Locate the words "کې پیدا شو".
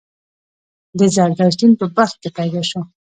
2.21-2.81